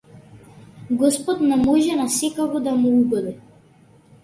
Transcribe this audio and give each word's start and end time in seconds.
Господ 1.01 1.41
на 1.41 1.55
може 1.57 1.95
на 2.01 2.09
секого 2.09 2.59
да 2.59 2.71
му 2.75 3.01
угоди. 3.01 3.37